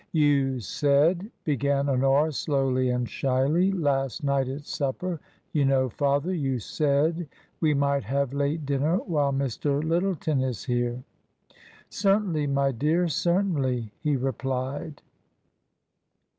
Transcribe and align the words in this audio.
"You 0.13 0.59
said*' 0.59 1.29
began 1.43 1.87
Honora, 1.87 2.31
slowly 2.31 2.89
and 2.89 3.07
shyly," 3.07 3.71
last 3.71 4.23
night 4.23 4.47
at 4.49 4.65
supper, 4.65 5.19
you 5.53 5.63
know, 5.63 5.89
father— 5.89 6.33
you 6.33 6.57
said 6.57 7.27
we 7.59 7.75
might 7.75 8.03
have 8.05 8.33
late 8.33 8.65
dinner 8.65 8.97
while 8.97 9.31
Mr. 9.31 9.79
Lyttleton 9.83 10.41
is 10.41 10.63
here."" 10.63 11.03
Certainly, 11.91 12.47
my 12.47 12.71
dear, 12.71 13.07
certainly," 13.07 13.93
he 14.01 14.15
replied. 14.17 15.03